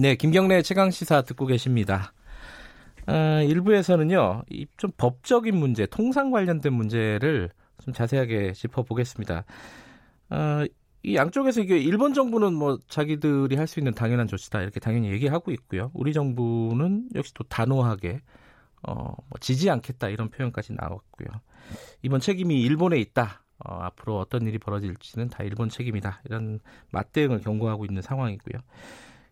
[0.00, 2.12] 네, 김경래 최강 시사 듣고 계십니다.
[3.08, 4.44] 어, 일부에서는요,
[4.76, 7.50] 좀 법적인 문제, 통상 관련된 문제를
[7.82, 9.44] 좀 자세하게 짚어보겠습니다.
[10.30, 10.64] 어,
[11.02, 15.50] 이 양쪽에서 이게 일본 정부는 뭐 자기들이 할 수 있는 당연한 조치다 이렇게 당연히 얘기하고
[15.52, 15.90] 있고요.
[15.94, 18.20] 우리 정부는 역시 또 단호하게
[18.86, 21.28] 어, 뭐 지지 않겠다 이런 표현까지 나왔고요.
[22.02, 23.42] 이번 책임이 일본에 있다.
[23.64, 26.22] 어, 앞으로 어떤 일이 벌어질지는 다 일본 책임이다.
[26.26, 26.60] 이런
[26.92, 28.60] 맞대응을 경고하고 있는 상황이고요.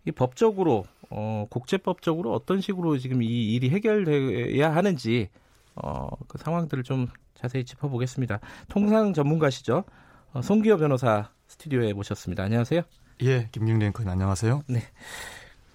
[0.06, 5.28] 이 법적으로 어, 국제법적으로 어떤 식으로 지금 이 일이 해결돼야 하는지
[5.74, 8.40] 어, 그 상황들을 좀 자세히 짚어보겠습니다.
[8.68, 9.84] 통상 전문가시죠?
[10.32, 12.44] 어, 송기호 변호사 스튜디오에 모셨습니다.
[12.44, 12.82] 안녕하세요.
[13.22, 14.62] 예, 김경래 앵커 안녕하세요.
[14.68, 14.80] 네.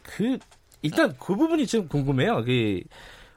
[0.04, 0.38] 그
[0.82, 2.44] 일단 그 부분이 지금 궁금해요.
[2.44, 2.82] 그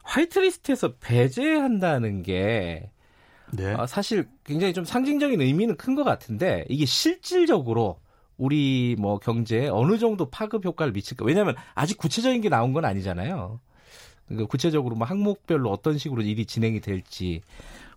[0.05, 2.91] 화이트리스트에서 배제한다는 게
[3.53, 3.73] 네.
[3.75, 7.99] 어, 사실 굉장히 좀 상징적인 의미는 큰 것 같은데 이게 실질적으로
[8.37, 11.25] 우리 뭐 경제에 어느 정도 파급 효과를 미칠까?
[11.25, 13.61] 왜냐하면 아직 구체적인 게 나온 건 아니잖아요.
[14.27, 17.43] 그러니까 구체적으로 뭐 항목별로 어떤 식으로 일이 진행이 될지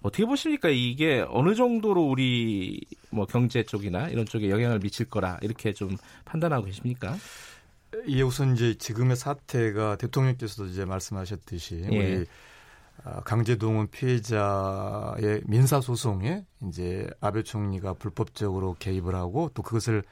[0.01, 0.69] 어떻게 보십니까?
[0.69, 6.65] 이게 어느 정도로 우리 뭐 경제 쪽이나 이런 쪽에 영향을 미칠 거라 이렇게 좀 판단하고
[6.65, 7.15] 계십니까?
[8.07, 11.97] 예, 우선 이제 지금의 사태가 대통령께서도 이제 말씀하셨듯이 예.
[11.97, 12.25] 우리 아,
[13.23, 20.03] 강제동원 피해자의 민사 소송에 이제 아베 총리가 불법적으로 개입을 하고 또 그것을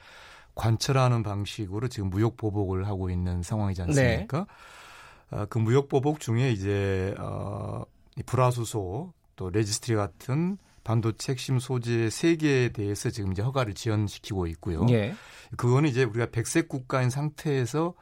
[0.55, 4.39] 관철하는 방식으로 지금 무역 보복을 하고 있는 상황이지 않습니까?
[4.39, 5.37] 네.
[5.37, 7.83] 아, 그 무역 보복 중에 이제 어,
[8.25, 14.85] 불화수소 또 resist 같은 반도체 핵심 소재 세 개에 대해서 지금 이제 허가를 지연시키고 있고요.
[14.91, 15.13] 예.
[15.57, 17.93] 그거는 이제 우리가 백색 국가인 상태에서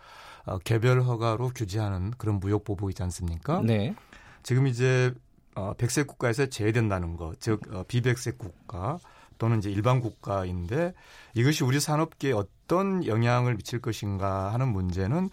[0.45, 3.61] 어, 개별 허가로 규제하는 그런 무역 보복이지 않습니까?
[3.61, 3.95] 네.
[4.43, 5.13] 지금 이제
[5.55, 8.97] 어, 백색 국가에서 제외된다는 것, 즉 어, 비백색 국가
[9.37, 10.93] 또는 이제 일반 국가인데
[11.33, 15.29] 이것이 우리 산업계에 어떤 영향을 미칠 것인가 하는 문제는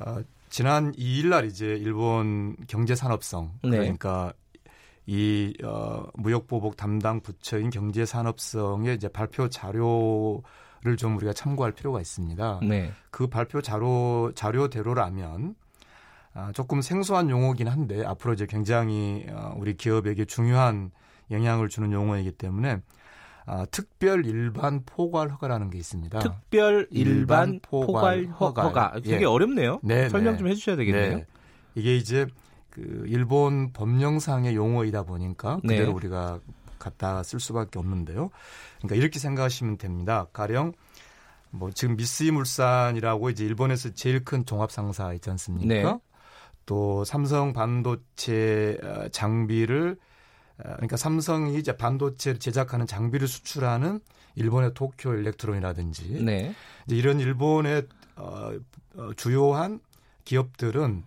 [0.00, 0.16] 어,
[0.50, 3.70] 지난 2일 날 이제 일본 경제산업성 네.
[3.70, 4.32] 그러니까
[5.06, 12.60] 이 어, 무역보복 담당 부처인 경제산업성의 이제 발표 자료를 좀 우리가 참고할 필요가 있습니다.
[12.62, 12.92] 네.
[13.10, 15.56] 그 발표 자료 자료대로라면
[16.34, 20.90] 아, 조금 생소한 용어긴 한데 앞으로 이제 굉장히 어, 우리 기업에게 중요한
[21.30, 22.80] 영향을 주는 용어이기 때문에
[23.46, 26.18] 아, 특별 일반 포괄 허가라는 게 있습니다.
[26.18, 27.14] 특별 일반,
[27.50, 28.62] 일반 포괄, 허가.
[28.62, 28.92] 허가.
[28.94, 29.24] 되게 예.
[29.24, 29.80] 어렵네요.
[29.82, 30.38] 네, 설명 네.
[30.38, 31.16] 좀 해주셔야 되겠네요.
[31.18, 31.26] 네.
[31.74, 32.26] 이게 이제
[32.70, 35.74] 그 일본 법령상의 용어이다 보니까 네.
[35.74, 35.92] 그대로 네.
[35.92, 36.40] 우리가
[36.78, 38.30] 갖다 쓸 수밖에 없는데요.
[38.78, 40.26] 그러니까 이렇게 생각하시면 됩니다.
[40.32, 40.72] 가령
[41.50, 46.00] 뭐 지금 미쓰이 물산이라고 이제 일본에서 제일 큰 종합 상사 있지 않습니까?
[46.64, 46.66] 네.
[46.66, 49.96] 또 삼성 반도체 어, 장비를
[50.58, 54.00] 어, 그러니까 삼성이 이제 반도체를 제작하는 장비를 수출하는
[54.36, 56.54] 일본의 도쿄 일렉트론이라든지 네.
[56.86, 57.86] 이제 이런 일본의
[58.16, 58.52] 어,
[58.96, 59.80] 어, 주요한
[60.24, 61.04] 기업들은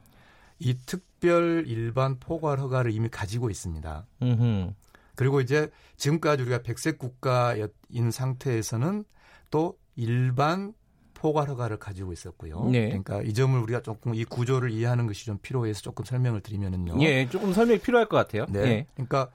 [0.60, 4.06] 이 특별 일반 포괄 허가를 이미 가지고 있습니다.
[4.22, 4.74] 음흠.
[5.16, 9.04] 그리고 이제 지금까지 우리가 백색 국가인 상태에서는
[9.50, 10.74] 또 일반
[11.18, 12.70] 포괄 허가를 가지고 있었고요.
[12.72, 12.88] 네.
[12.88, 17.02] 그러니까 이 점을 우리가 조금 이 구조를 이해하는 것이 좀 필요해서 조금 설명을 드리면은요.
[17.02, 18.46] 예, 조금 설명이 필요할 것 같아요.
[18.50, 18.60] 네.
[18.60, 18.86] 예.
[18.94, 19.30] 그러니까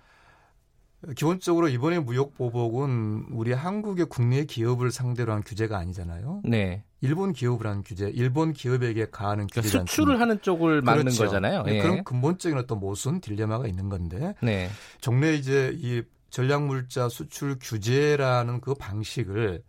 [1.16, 6.42] 기본적으로 이번에 무역 보복은 우리 한국의 국내 기업을 상대로 한 규제가 아니잖아요.
[6.44, 6.84] 네.
[7.00, 9.68] 일본 기업을 한 규제, 일본 기업에게 가하는 규제.
[9.68, 11.24] 그러니까 수출을 하는 쪽을 막는 그렇죠.
[11.24, 11.64] 거잖아요.
[11.64, 11.82] 네, 예.
[11.82, 14.34] 그런 근본적인 어떤 모순 딜레마가 있는 건데.
[14.40, 14.68] 네.
[15.00, 19.64] 정례 이제 이 전략물자 수출 규제라는 그 방식을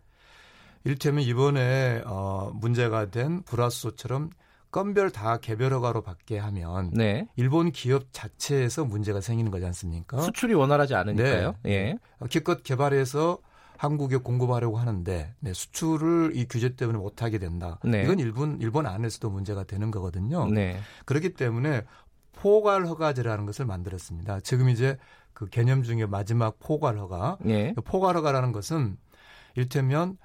[0.83, 4.29] 이를테면 이번에 어 문제가 된 불화수소처럼
[4.71, 7.27] 건별 다 개별 허가로 받게 하면 네.
[7.35, 10.19] 일본 기업 자체에서 문제가 생기는 거지 않습니까?
[10.21, 11.55] 수출이 원활하지 않으니까요.
[11.63, 11.71] 네.
[11.71, 11.95] 예.
[12.29, 13.37] 기껏 개발해서
[13.77, 17.79] 한국에 공급하려고 하는데 네, 수출을 이 규제 때문에 못하게 된다.
[17.83, 18.03] 네.
[18.03, 20.47] 이건 일본 일본 안에서도 문제가 되는 거거든요.
[20.47, 20.79] 네.
[21.05, 21.83] 그렇기 때문에
[22.33, 24.39] 포괄 허가제라는 것을 만들었습니다.
[24.39, 24.97] 지금 이제
[25.33, 27.37] 그 개념 중에 마지막 포괄 허가.
[27.41, 27.73] 네.
[27.85, 28.97] 포괄 허가라는 것은
[29.55, 30.15] 일테면 어,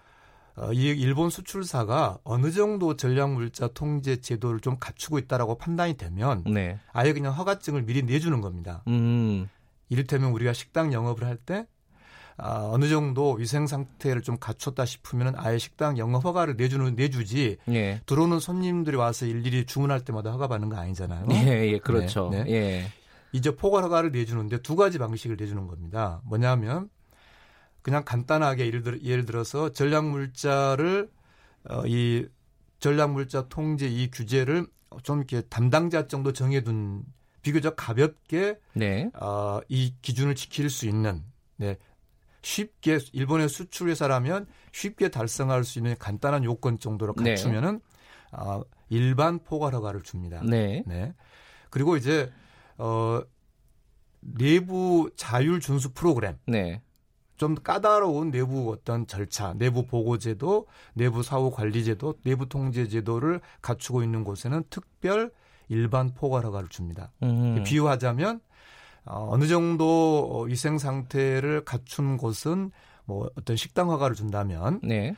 [0.73, 6.79] 이 일본 수출사가 어느 정도 전략물자 통제 제도를 좀 갖추고 있다라고 판단이 되면 네.
[6.93, 8.83] 아예 그냥 허가증을 미리 내주는 겁니다.
[8.89, 9.49] 음.
[9.89, 11.67] 이를테면 우리가 식당 영업을 할때
[12.41, 18.01] 아, 어느 정도 위생 상태를 좀 갖췄다 싶으면 아예 식당 영업 허가를 내주는 내주지 예.
[18.07, 21.27] 들어오는 손님들이 와서 일일이 주문할 때마다 허가 받는 거 아니잖아요.
[21.33, 22.29] 예, 예 그렇죠.
[22.31, 22.53] 네, 네.
[22.53, 22.93] 예.
[23.33, 26.21] 이제 포괄 허가를 내주는데 두 가지 방식을 내주는 겁니다.
[26.25, 26.89] 뭐냐면
[27.83, 31.11] 그냥 간단하게 예를, 들, 예를 들어서 전략물자를
[31.71, 32.27] 어, 이
[32.81, 34.67] 전략물자 통제 이 규제를
[35.03, 37.05] 좀 이렇게 담당자 정도 정해둔
[37.43, 39.11] 비교적 가볍게 네.
[39.21, 41.23] 어, 이 기준을 지킬 수 있는
[41.57, 41.77] 네,
[42.43, 47.35] 쉽게 일본의 수출 회사라면 쉽게 달성할 수 있는 간단한 요건 정도로 네.
[47.35, 47.81] 갖추면은
[48.33, 48.39] 네.
[48.39, 50.43] 어, 일반 포괄 허가를 줍니다.
[50.45, 50.83] 네.
[50.87, 51.15] 네.
[51.71, 52.33] 그리고 이제
[52.79, 53.21] 어
[54.21, 56.39] 내부 자율 준수 프로그램.
[56.47, 56.83] 네.
[57.39, 64.65] 좀 까다로운 내부 어떤 절차, 내부 보고제도, 내부 사후 관리제도, 내부 통제제도를 갖추고 있는 곳에는
[64.69, 65.31] 특별
[65.69, 67.13] 일반 포괄 허가를 줍니다.
[67.23, 67.63] 음.
[67.65, 68.41] 비유하자면
[69.05, 72.73] 어, 어느 정도 위생 상태를 갖춘 곳은
[73.05, 75.15] 뭐 어떤 식당 허가를 준다면 네.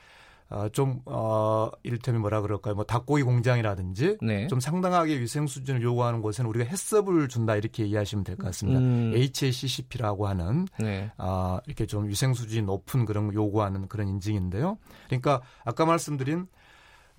[0.50, 2.74] 어, 좀, 어, 이를테면 뭐라 그럴까요?
[2.74, 4.48] 뭐 닭고기 공장이라든지 네.
[4.48, 8.80] 좀 상당하게 위생 수준을 요구하는 곳에는 우리가 햇섭을 준다 이렇게 이해하시면 될 것 같습니다.
[8.80, 9.12] 음.
[9.14, 11.10] HACCP라고 하는 네.
[11.18, 14.76] 어, 이렇게 좀 위생 수준이 높은 그런 걸 요구하는 그런 인증인데요.
[15.06, 16.48] 그러니까 아까 말씀드린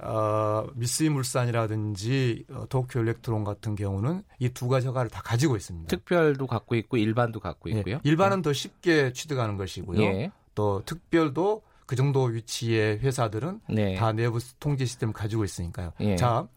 [0.03, 5.87] 어, 미쓰이 물산이라든지 어, 도쿄 일렉트론 같은 경우는 이 두 가지 허가를 다 가지고 있습니다.
[5.87, 7.95] 특별도 갖고 있고 일반도 갖고 예, 있고요.
[7.95, 8.41] 예, 일반은 네.
[8.41, 10.01] 더 쉽게 취득하는 것이고요.
[10.01, 10.31] 예.
[10.55, 13.95] 또 특별도 그 정도 위치의 회사들은 네.
[13.95, 15.91] 다 내부 통제 시스템을 가지고 있으니까요.
[15.99, 16.15] 예.
[16.15, 16.47] 자,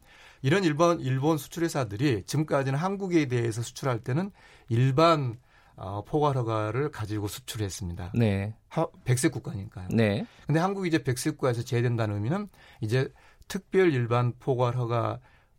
[0.43, 4.31] 이런 일본 일본 수출 회사들이 지금까지는 한국에 대해서 수출할 때는
[4.69, 5.37] 일반
[5.75, 8.13] 어, 포괄 허가를 가지고 수출했습니다.
[8.15, 8.55] 네.
[8.69, 9.89] 하, 백색 국가니까요.
[9.91, 10.25] 네.
[10.47, 12.49] 근데 한국이 이제 백색 국가에서 제외된다는 의미는
[12.81, 13.13] 이제
[13.49, 15.19] 특별 일반 포괄 허가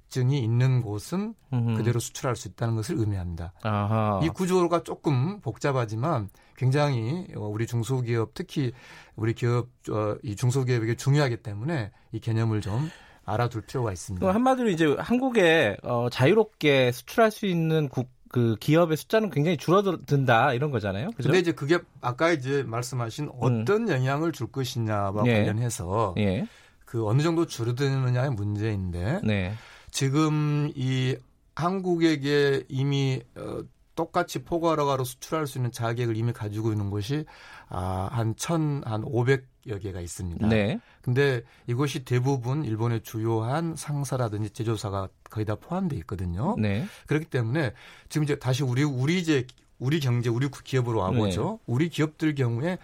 [0.10, 1.78] 증이 있는 곳은 음흠.
[1.78, 3.54] 그대로 수출할 수 있다는 것을 의미합니다.
[3.64, 4.20] 아하.
[4.24, 8.72] 이 구조가 조금 복잡하지만 굉장히 어, 우리 중소기업 특히
[9.16, 12.90] 우리 기업 어, 이 중소기업에게 중요하기 때문에 이 개념을 좀
[13.26, 14.34] 알아둘 필요가 있습니다.
[14.34, 20.72] 한마디로 이제 한국에 어, 자유롭게 수출할 수 있는 국, 그 기업의 숫자는 굉장히 줄어든다 이런
[20.72, 21.10] 거잖아요.
[21.12, 21.30] 그죠?
[21.30, 23.90] 근데 이제 그게 아까 이제 말씀하신 어떤 음.
[23.90, 25.34] 영향을 줄 것이냐와 예.
[25.34, 26.48] 관련해서 예.
[26.86, 29.54] 그 어느 정도 줄어드느냐의 문제인데 네.
[29.96, 31.16] 지금 이
[31.56, 33.62] 한국에게 이미 어,
[33.96, 37.24] 똑같이 포괄허가로 수출할 수 있는 자격을 이미 가지고 있는 곳이
[37.70, 40.48] 아, 한 천, 한 오백 여 개가 있습니다.
[40.50, 40.82] 네.
[41.02, 46.58] 근데 이것이 대부분 일본의 주요한 상사라든지 제조사가 거의 다 포함되어 있거든요.
[46.60, 46.86] 네.
[47.08, 47.72] 그렇기 때문에
[48.10, 49.48] 지금 이제 다시 우리, 우리 이제
[49.80, 51.52] 우리 경제, 우리 기업으로 와보죠.
[51.52, 51.74] 네.
[51.74, 52.80] 우리 기업들 경우에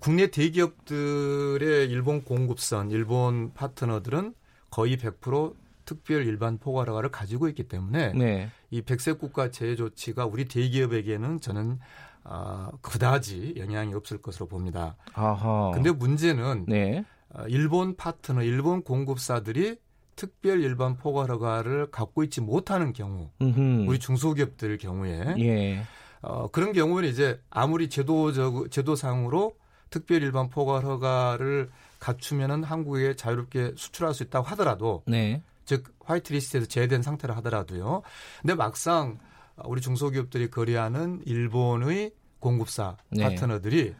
[0.00, 4.34] 국내 대기업들의 일본 공급선, 일본 파트너들은
[4.70, 8.50] 거의 100% 특별 일반 포괄허가를 가지고 있기 때문에 네.
[8.70, 11.78] 이 백색 국가 제외 조치가 우리 대기업에게는 저는
[12.24, 14.96] 아, 그다지 영향이 없을 것으로 봅니다.
[15.14, 15.70] 아하.
[15.72, 17.06] 근데 문제는 네.
[17.30, 19.78] 어, 일본 파트너, 일본 공급사들이
[20.14, 23.86] 특별 일반 포괄허가를 갖고 있지 못하는 경우, 음흠.
[23.88, 25.82] 우리 중소기업들 경우에 예.
[26.20, 29.56] 어, 그런 경우는 이제 아무리 제도적 제도상으로
[29.88, 35.42] 특별 일반 포괄 허가를 갖추면은 한국에 자유롭게 수출할 수 있다고 하더라도 네.
[35.68, 38.00] 즉 화이트리스트에서 제외된 상태라 하더라도요.
[38.40, 39.18] 근데 막상
[39.66, 43.24] 우리 중소기업들이 거래하는 일본의 공급사 네.
[43.24, 43.94] 파트너들이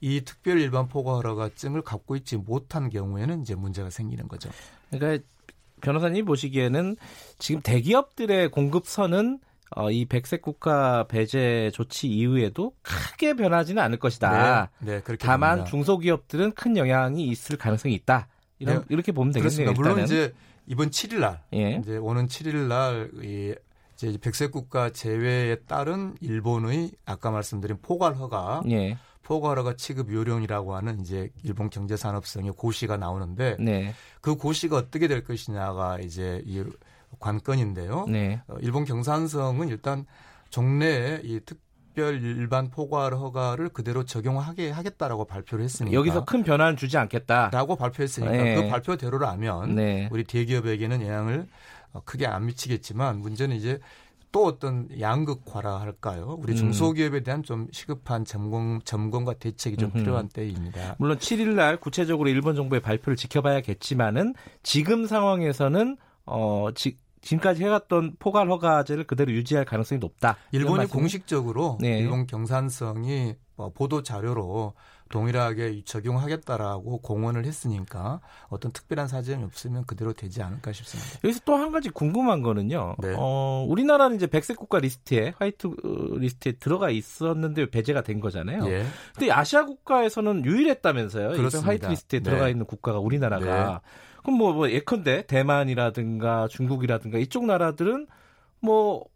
[0.00, 4.50] 이 특별 일반 포괄 허가증을 갖고 있지 못한 경우에는 이제 문제가 생기는 거죠.
[4.90, 5.24] 그러니까
[5.82, 6.96] 변호사님 보시기에는
[7.38, 9.38] 지금 대기업들의 공급선은
[9.76, 14.70] 어, 이 백색 국가 배제 조치 이후에도 크게 변하지는 않을 것이다.
[14.80, 15.70] 네, 네 그렇게 다만 됩니다.
[15.70, 18.26] 중소기업들은 큰 영향이 있을 가능성이 있다.
[18.58, 18.84] 이런, 네.
[18.88, 19.72] 이렇게 보면 되겠네요.
[19.72, 19.72] 그렇습니다.
[19.72, 20.34] 물론 이제
[20.66, 21.78] 이번 7일 날 예.
[21.82, 23.54] 이제 오는 7일 날 이
[23.96, 28.96] 이제 백색 국가 제외에 따른 일본의 아까 말씀드린 포괄 허가 예.
[29.22, 33.92] 포괄 허가 취급 요령이라고 하는 이제 일본 경제산업성의 고시가 나오는데 네.
[34.20, 36.62] 그 고시가 어떻게 될 것이냐가 이제 이
[37.18, 38.06] 관건인데요.
[38.08, 38.40] 네.
[38.46, 40.06] 어, 일본 경산성은 일단
[40.50, 41.58] 종래에 이 특,
[41.98, 48.32] 특별 일반 포괄 허가를 그대로 적용하게 하겠다라고 발표를 했으니까 여기서 큰 변화는 주지 않겠다라고 발표했으니까
[48.32, 48.54] 네.
[48.54, 50.08] 그 발표대로라면 네.
[50.12, 51.48] 우리 대기업에게는 영향을
[51.92, 53.80] 어, 크게 안 미치겠지만 문제는 이제
[54.30, 56.38] 또 어떤 양극화라 할까요?
[56.40, 56.56] 우리 음.
[56.56, 59.90] 중소기업에 대한 좀 시급한 점검, 점검과 대책이 좀.
[59.90, 60.94] 필요한 때입니다.
[60.98, 68.50] 물론 7일 날 구체적으로 일본 정부의 발표를 지켜봐야겠지만은 지금 상황에서는 어, 지, 지금까지 해왔던 포괄
[68.50, 70.36] 허가제를 그대로 유지할 가능성이 높다.
[70.52, 71.98] 일본이 공식적으로 네.
[71.98, 74.74] 일본 경산성이 뭐 보도 자료로
[75.10, 81.18] 동일하게 적용하겠다라고 공언을 했으니까 어떤 특별한 사정이 없으면 그대로 되지 않을까 싶습니다.
[81.24, 82.94] 여기서 또 한 가지 궁금한 거는요.
[82.98, 83.14] 네.
[83.16, 85.72] 어, 우리나라는 이제 백색 국가 리스트에 화이트 어,
[86.18, 88.68] 리스트에 들어가 있었는데 배제가 된 거잖아요.
[88.68, 88.84] 예.
[89.16, 91.30] 근데 아시아 국가에서는 유일했다면서요.
[91.30, 91.68] 그렇습니다.
[91.68, 92.22] 화이트 리스트에 네.
[92.30, 93.80] 들어가 있는 국가가 우리나라가.
[93.82, 93.88] 네.
[94.28, 98.06] 그럼 뭐, 뭐 예컨대 대만이라든가 중국이라든가 이쪽 나라들은
[98.60, 99.06] 뭐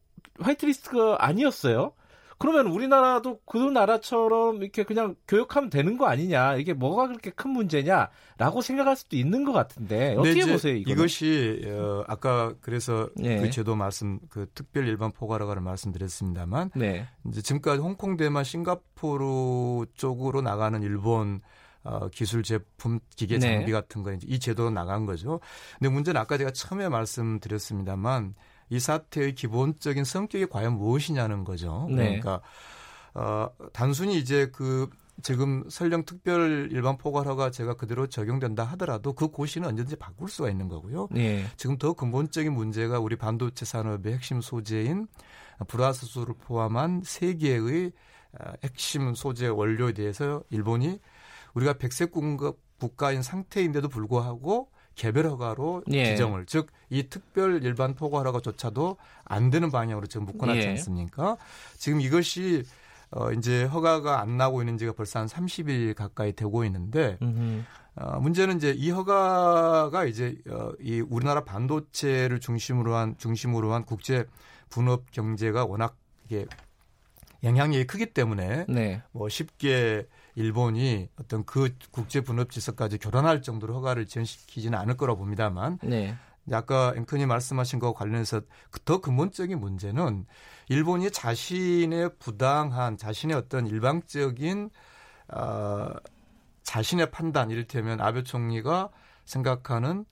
[0.40, 1.92] 화이트 리스트가 아니었어요.
[2.38, 8.62] 그러면 우리나라도 그 나라처럼 이렇게 그냥 교육하면 되는 거 아니냐 이게 뭐가 그렇게 큰 문제냐라고
[8.62, 10.96] 생각할 수도 있는 것 같은데 어떻게 보세요 이거는?
[10.96, 13.38] 이것이 어, 아까 그래서 네.
[13.40, 17.06] 그 제도 말씀 그 특별 일반 포괄허가를 말씀드렸습니다만 네.
[17.28, 21.42] 이제 지금까지 홍콩 대만 싱가포르 쪽으로 나가는 일본
[21.84, 23.48] 어, 기술 제품, 기계 네.
[23.48, 23.72] 장비 네.
[23.72, 25.40] 같은 거 이제 이 제도로 나간 거죠.
[25.78, 28.34] 근데 문제는 아까 제가 처음에 말씀드렸습니다만
[28.70, 31.86] 이 사태의 기본적인 성격이 과연 무엇이냐는 거죠.
[31.90, 32.20] 네.
[32.20, 32.40] 그러니까
[33.14, 34.88] 어, 단순히 이제 그
[35.22, 40.68] 지금 설령 특별 일반 포괄허가 제가 그대로 적용된다 하더라도 그 고시는 언제든지 바꿀 수가 있는
[40.68, 41.08] 거고요.
[41.10, 41.44] 네.
[41.56, 45.06] 지금 더 근본적인 문제가 우리 반도체 산업의 핵심 소재인
[45.68, 47.92] 불화수소를 포함한 세 개의
[48.40, 50.98] 어, 핵심 소재 원료에 대해서 일본이
[51.54, 56.06] 우리가 백색 공급 국가인 상태인데도 불구하고 개별 허가로 예.
[56.06, 60.68] 지정을 즉 이 특별 일반 포괄 허가조차도 안 되는 방향으로 지금 묶어놨지 예.
[60.72, 61.38] 않습니까?
[61.78, 62.64] 지금 이것이
[63.10, 67.16] 어 이제 허가가 안 나고 있는 지가 벌써 한 30일 가까이 되고 있는데
[67.94, 74.26] 어 문제는 이제 이 허가가 이제 어 이 우리나라 반도체를 중심으로 한 중심으로 한 국제
[74.68, 76.44] 분업 경제가 워낙 이게
[77.42, 79.02] 영향력이 크기 때문에 네.
[79.12, 85.78] 뭐 쉽게 일본이 어떤 그 국제 분업 지서까지 결혼할 정도로 허가를 지원시키지는 않을 거라고 봅니다만
[85.82, 86.16] 네.
[86.50, 88.40] 아까 앵커님 말씀하신 거 관련해서
[88.84, 90.26] 더 근본적인 문제는
[90.68, 94.70] 일본이 자신의 부당한 자신의 어떤 일방적인
[95.28, 95.88] 어,
[96.62, 98.90] 자신의 판단 이를테면 아베 총리가
[99.24, 100.11] 생각하는 아,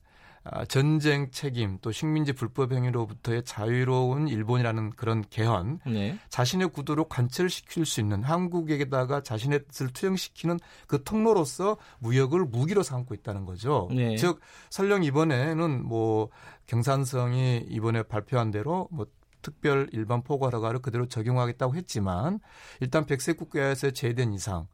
[0.67, 6.17] 전쟁 책임 또 식민지 불법 행위로부터의 자유로운 일본이라는 그런 개헌 네.
[6.29, 13.45] 자신의 구도로 관철시킬 수 있는 한국에게다가 자신의 뜻을 투영시키는 그 통로로서 무역을 무기로 삼고 있다는
[13.45, 13.87] 거죠.
[13.91, 14.15] 네.
[14.15, 14.39] 즉
[14.71, 16.29] 설령 이번에는 뭐
[16.65, 19.05] 경산성이 이번에 발표한 대로 뭐
[19.43, 22.39] 특별 일반 포괄 허가를 그대로 적용하겠다고 했지만
[22.79, 24.67] 일단 백색 국가에서 제외된 이상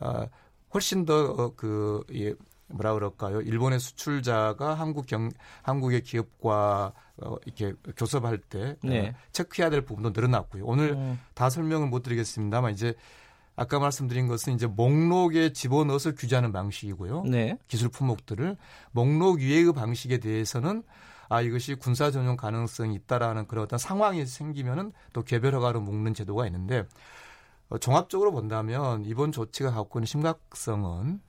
[0.00, 0.26] 어,
[0.72, 2.34] 훨씬 더그 어, 예,
[2.68, 3.40] 뭐라 그럴까요?
[3.40, 5.30] 일본의 수출자가 한국 경
[5.62, 9.08] 한국의 기업과 어, 이렇게 교섭할 때 어, 네.
[9.08, 10.64] 어, 체크해야 될 부분도 늘어났고요.
[10.64, 11.20] 오늘 음.
[11.34, 12.94] 다 설명을 못 드리겠습니다만 이제
[13.56, 17.24] 아까 말씀드린 것은 이제 목록에 집어넣어서 규제하는 방식이고요.
[17.24, 17.56] 네.
[17.68, 18.56] 기술 품목들을
[18.90, 20.82] 목록 위의 방식에 대해서는
[21.28, 26.46] 아 이것이 군사 전용 가능성이 있다라는 그런 어떤 상황이 생기면은 또 개별 허가로 묶는 제도가
[26.46, 26.84] 있는데
[27.68, 31.20] 어, 종합적으로 본다면 이번 조치가 갖고 있는 심각성은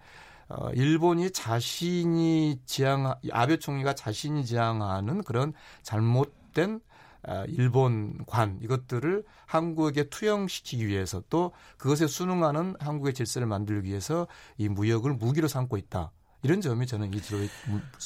[0.47, 6.81] 어, 일본이 자신이 지향 아베 총리가 자신이 지향하는 그런 잘못된
[7.27, 15.13] 어, 일본관 이것들을 한국에 투영시키기 위해서 또 그것에 순응하는 한국의 질서를 만들기 위해서 이 무역을
[15.15, 16.11] 무기로 삼고 있다.
[16.45, 17.49] 이런 점이 저는 이 지도의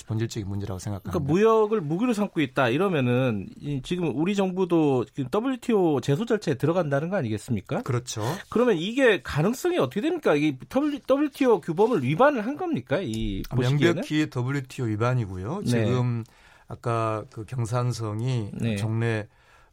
[0.08, 1.12] 본질적인 문제라고 생각합니다.
[1.12, 3.48] 그러니까 무역을 무기로 삼고 있다 이러면은
[3.84, 7.81] 지금 우리 정부도 WTO 제소 절차에 들어간다는 거 아니겠습니까?
[7.84, 8.24] 그렇죠.
[8.50, 10.36] 그러면 이게 가능성이 어떻게 됩니까?
[10.36, 13.00] 이 WTO 규범을 위반을 한 겁니까?
[13.01, 13.96] 이 보시기에는?
[13.96, 15.60] 명백히 WTO 위반이고요.
[15.60, 15.65] 네.
[15.65, 16.24] 지금
[16.69, 18.77] 아까 그 경산성이 네.
[18.77, 19.27] 정례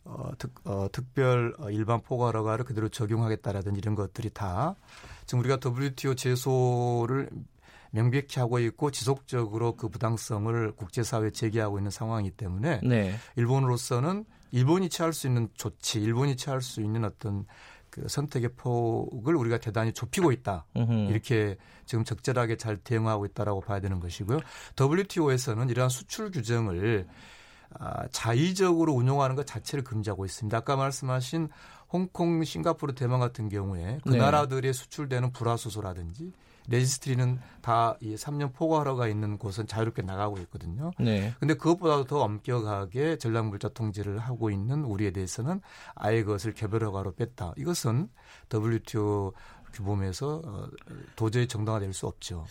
[0.05, 4.75] 어, 특, 어, 특별 어, 일반 포괄허가를 그대로 적용하겠다라든지 이런 것들이 다
[5.27, 7.29] 지금 우리가 WTO 제소를
[7.91, 13.15] 명백히 하고 있고 지속적으로 그 부당성을 국제사회에 제기하고 있는 상황이기 때문에 네.
[13.37, 17.47] 일본으로서는 일본이 취할 수 있는 조치, 일본이 취할 수 있는 어떤
[17.91, 20.67] 그 선택의 폭을 우리가 대단히 좁히고 있다.
[20.77, 21.09] 으흠.
[21.11, 24.41] 이렇게 지금 적절하게 잘 대응하고 있다라고 봐야 되는 것이고요.
[24.79, 27.07] WTO에서는 이러한 수출 규정을
[27.79, 30.57] 아, 자의적으로 운용하는 것 자체를 금지하고 있습니다.
[30.57, 31.49] 아까 말씀하신
[31.89, 34.19] 홍콩, 싱가포르, 대만 같은 경우에 그 네.
[34.19, 36.33] 나라들의 수출되는 불화수소라든지
[36.69, 40.93] 레지스트리는 다 이 3년 포괄허가 있는 곳은 자유롭게 나가고 있거든요.
[40.99, 41.35] 네.
[41.41, 45.61] 근데 그것보다도 더 엄격하게 전략물자 통제를 하고 있는 우리에 대해서는
[45.95, 47.55] 아예 그것을 개별허가로 뺐다.
[47.57, 48.09] 이것은
[48.53, 49.33] WTO
[49.73, 50.69] 규범에서 어,
[51.17, 52.45] 도저히 정당화될 수 없죠.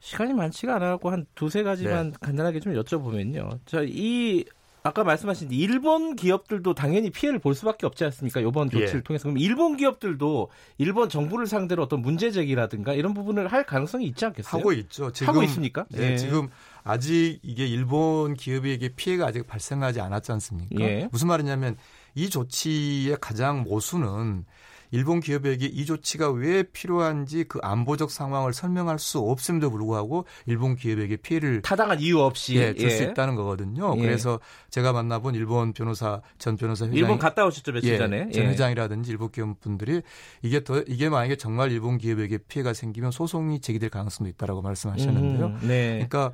[0.00, 2.16] 시간이 많지가 않아갖고 한 두세 가지만 네.
[2.20, 3.60] 간단하게 좀 여쭤보면요.
[3.66, 4.44] 자, 이
[4.82, 8.40] 아까 말씀하신 일본 기업들도 당연히 피해를 볼 수밖에 없지 않습니까?
[8.40, 9.02] 이번 조치를 예.
[9.02, 14.24] 통해서 그럼 일본 기업들도 일본 정부를 상대로 어떤 문제 제기라든가 이런 부분을 할 가능성이 있지
[14.24, 14.60] 않겠어요?
[14.60, 15.12] 하고 있죠.
[15.12, 15.84] 지금, 하고 있습니까?
[15.90, 16.16] 네, 예.
[16.16, 16.48] 지금
[16.84, 20.80] 아직 이게 일본 기업에게 피해가 아직 발생하지 않았지 않습니까?
[20.80, 21.08] 예.
[21.10, 21.76] 무슨 말이냐면
[22.14, 24.44] 이 조치의 가장 모순은
[24.90, 31.16] 일본 기업에게 이 조치가 왜 필요한지 그 안보적 상황을 설명할 수 없음에도 불구하고 일본 기업에게
[31.16, 33.08] 피해를 타당한 이유 없이 예, 줄수 예.
[33.08, 33.94] 있다는 거거든요.
[33.96, 34.00] 예.
[34.00, 34.40] 그래서
[34.70, 38.48] 제가 만나본 일본 변호사 전 변호사 회장 일본 갔다 오셨죠 며칠 예, 전에 전 예.
[38.50, 40.02] 회장이라든지 일본 기업 분들이
[40.42, 45.46] 이게 더 이게 만약에 정말 일본 기업에게 피해가 생기면 소송이 제기될 가능성도 있다라고 말씀하셨는데요.
[45.46, 46.06] 음, 네.
[46.08, 46.32] 그러니까 어,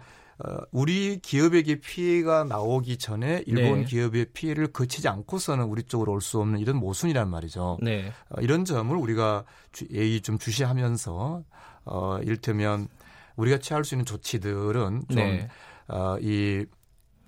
[0.72, 3.84] 우리 기업에게 피해가 나오기 전에 일본 네.
[3.84, 7.78] 기업의 피해를 거치지 않고서는 우리 쪽으로 올 수 없는 이런 모순이란 말이죠.
[7.82, 8.12] 네.
[8.30, 9.44] 어, 이런 점을 우리가
[9.92, 11.42] 예의 좀 주시하면서
[11.84, 12.88] 어, 이를테면
[13.36, 15.48] 우리가 취할 수 있는 조치들은 좀 네.
[15.88, 16.64] 어, 이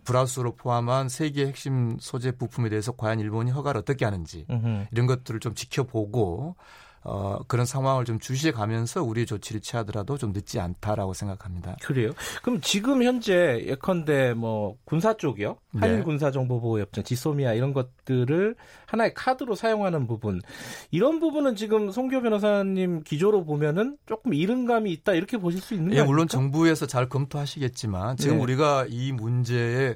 [0.05, 4.87] 브라우스로 포함한 세계 핵심 소재 부품에 대해서 과연 일본이 허가를 어떻게 하는지 으흠.
[4.93, 6.57] 이런 것들을 좀 지켜보고
[7.09, 11.77] 어, 그런 상황을 좀 주시해 가면서 우리의 조치를 취하더라도 좀 늦지 않다라고 생각합니다.
[11.81, 12.11] 그래요?
[12.43, 15.57] 그럼 지금 현재 예컨대 뭐 군사 쪽이요?
[15.79, 16.03] 한일 네.
[16.03, 20.41] 군사 정보 보호 협정, 지소미아 이런 것들을 하나의 카드로 사용하는 부분
[20.91, 26.03] 이런 부분은 지금 송교 변호사님 기조로 보면은 조금 이른감이 있다 이렇게 보실 수 있는 거예요?
[26.03, 28.43] 예, 물론 정부에서 잘 검토하시겠지만 지금 네.
[28.43, 29.95] 우리가 이 문제에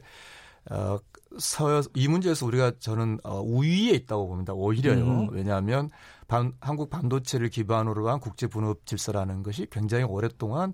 [0.70, 0.98] 어,
[1.38, 4.52] 서, 이 문제에서 우리가 저는 어, 우위에 있다고 봅니다.
[4.52, 5.04] 오히려요.
[5.04, 5.28] 음.
[5.32, 5.90] 왜냐하면
[6.30, 10.72] 반, 한국 반도체를 기반으로 한 국제 분업 질서라는 것이 굉장히 오랫동안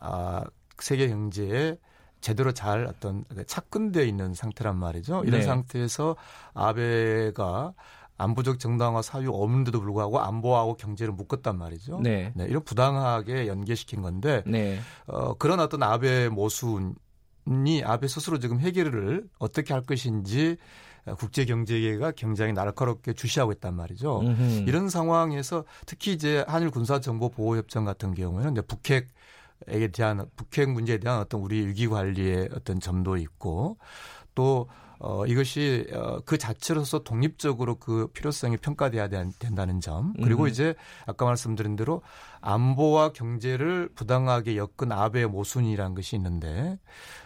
[0.00, 0.42] 아,
[0.78, 1.76] 세계 경제에
[2.22, 5.24] 제대로 잘 어떤 착근되어 있는 상태란 말이죠.
[5.26, 5.46] 이런 네.
[5.46, 6.16] 상태에서
[6.54, 7.74] 아베가
[8.16, 12.00] 안보적 정당화 사유 없는데도 불구하고 안보하고 경제를 묶었단 말이죠.
[12.00, 12.32] 네.
[12.34, 14.78] 네 이런 부당하게 연계시킨 건데 네.
[15.06, 16.94] 어, 그런 어떤 아베 모순이
[17.84, 20.56] 아베 스스로 지금 해결을 어떻게 할 것인지
[21.18, 24.20] 국제 경제계가 굉장히 날카롭게 주시하고 있단 말이죠.
[24.20, 24.64] 음흠.
[24.66, 29.08] 이런 상황에서 특히 이제 한일 군사 정보 보호 협정 같은 경우에는 이제 북핵
[29.68, 33.78] 에 대한 북핵 문제에 대한 어떤 우리 위기 관리의 어떤 점도 있고
[34.34, 40.48] 또 어, 이것이 어, 그 자체로서 독립적으로 그 필요성이 평가돼야 된다는 점 그리고 음.
[40.48, 40.74] 이제
[41.06, 42.02] 아까 말씀드린 대로
[42.40, 46.78] 안보와 경제를 부당하게 엮은 아베의 모순이라는 것이 있는데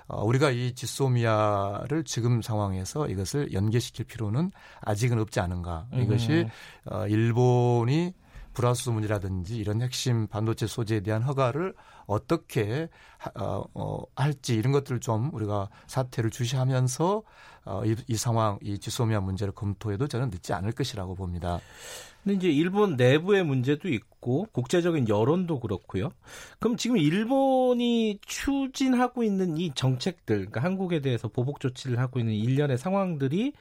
[0.06, 6.46] 어, 우리가 이 지소미아를 지금 상황에서 이것을 연계시킬 필요는 아직은 없지 않은가 이것이
[6.87, 6.92] 음.
[6.92, 8.14] 어, 일본이
[8.58, 11.74] 불화수 문이라든지 이런 핵심 반도체 소재에 대한 허가를
[12.06, 12.88] 어떻게
[13.38, 17.23] 어, 어, 할지 이런 것들을 좀 우리가 사태를 주시하면서
[17.66, 21.60] 어, 이, 이 상황, 이 지소미아 문제를 검토해도 저는 늦지 않을 것이라고 봅니다.
[22.25, 26.10] 근데 이제 일본 내부의 문제도 있고 국제적인 여론도 그렇고요.
[26.58, 32.76] 그럼 지금 일본이 추진하고 있는 이 정책들, 그러니까 한국에 대해서 보복 조치를 하고 있는 일련의
[32.76, 33.52] 상황들이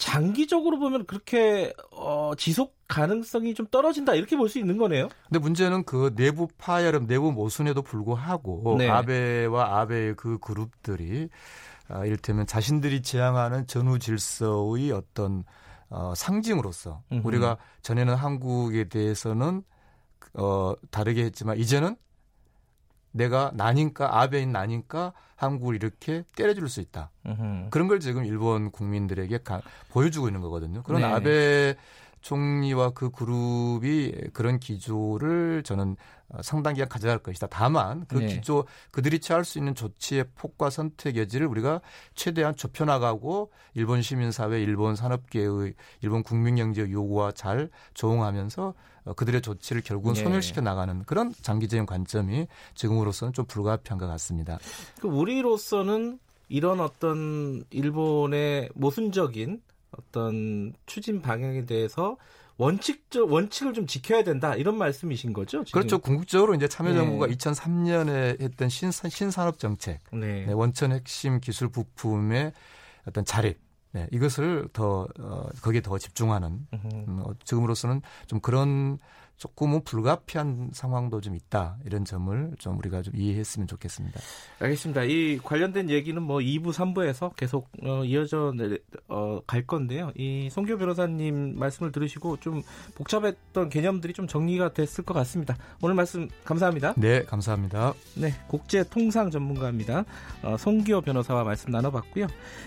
[0.00, 5.08] 장기적으로 보면 그렇게 어, 지속 가능성이 좀 떨어진다 이렇게 볼 수 있는 거네요.
[5.28, 8.88] 근데 문제는 그 내부 파열음, 내부 모순에도 불구하고 네.
[8.88, 11.28] 아베와 아베의 그 그룹들이
[11.88, 15.44] 아, 이를테면 자신들이 지향하는 전후 질서의 어떤
[15.90, 17.26] 어, 상징으로서 음흠.
[17.28, 19.62] 우리가 전에는 한국에 대해서는
[20.34, 21.96] 어, 다르게 했지만 이제는
[23.12, 27.10] 내가 나니까 아베인 나니까 한국을 이렇게 때려줄 수 있다.
[27.26, 27.68] 으흠.
[27.70, 30.82] 그런 걸 지금 일본 국민들에게 가, 보여주고 있는 거거든요.
[30.82, 31.06] 그런 네.
[31.06, 31.76] 아베
[32.20, 35.96] 총리와 그 그룹이 그런 기조를 저는
[36.42, 37.48] 상당 기간 가져갈 것이다.
[37.48, 38.26] 다만 그 네.
[38.26, 41.80] 기조 그들이 취할 수 있는 조치의 폭과 선택 여지를 우리가
[42.14, 48.74] 최대한 좁혀 나가고 일본 시민 사회, 일본 산업계의 일본 국민 경제 요구와 잘 조응하면서
[49.16, 50.22] 그들의 조치를 결국은 네.
[50.22, 54.58] 소멸시켜 나가는 그런 장기적인 관점이 지금으로서는 좀 불가피한 것 같습니다.
[55.00, 59.62] 그 우리로서는 이런 어떤 일본의 모순적인
[59.98, 62.16] 어떤 추진 방향에 대해서
[62.60, 65.64] 원칙적 원칙을 좀 지켜야 된다 이런 말씀이신 거죠?
[65.64, 65.80] 지금?
[65.80, 65.98] 그렇죠.
[65.98, 67.34] 궁극적으로 이제 참여정부가 네.
[67.34, 70.44] 2003년에 했던 신산, 신산업 정책, 네.
[70.44, 72.52] 네, 원천 핵심 기술 부품의
[73.08, 73.58] 어떤 자립,
[73.92, 78.98] 네, 이것을 더 어, 거기에 더 집중하는 음, 어, 지금으로서는 좀 그런
[79.40, 84.20] 조금은 불가피한 상황도 좀 있다 이런 점을 좀 우리가 좀 이해했으면 좋겠습니다.
[84.58, 85.04] 알겠습니다.
[85.04, 88.52] 이 관련된 얘기는 뭐 2부, 3부에서 계속 어, 이어져
[89.08, 90.12] 어, 갈 건데요.
[90.14, 92.62] 이 송교 변호사님 말씀을 들으시고 좀
[92.96, 95.56] 복잡했던 개념들이 좀 정리가 됐을 것 같습니다.
[95.80, 96.92] 오늘 말씀 감사합니다.
[96.98, 97.94] 네, 감사합니다.
[98.16, 100.04] 네, 국제 통상 전문가입니다.
[100.42, 102.26] 어, 송교 변호사와 말씀 나눠봤고요.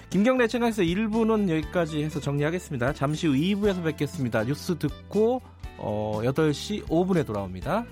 [0.09, 2.93] 김경래 채널에서 1부는 여기까지 해서 정리하겠습니다.
[2.93, 4.43] 잠시 후 2부에서 뵙겠습니다.
[4.45, 5.43] 뉴스 듣고
[5.85, 7.85] 어, 8시 5분에 돌아옵니다.